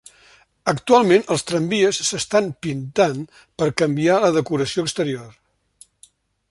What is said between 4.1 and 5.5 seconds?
la decoració exterior.